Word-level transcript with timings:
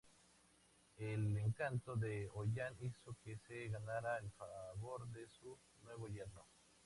El 0.97 1.37
encanto 1.37 1.95
de 1.95 2.27
Holland 2.33 2.81
hizo 2.81 3.15
que 3.23 3.37
se 3.37 3.67
ganara 3.67 4.17
el 4.17 4.31
favor 4.31 5.07
de 5.09 5.27
su 5.27 5.59
nuevo 5.83 6.07
yerno. 6.07 6.43